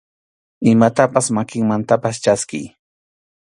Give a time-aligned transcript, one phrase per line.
[0.73, 2.65] Imatapas makinmantapas chaskiy.